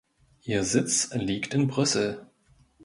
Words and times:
Ihr 0.41 0.63
Sitz 0.63 1.13
liegt 1.13 1.53
in 1.53 1.67
Brüssel. 1.67 2.25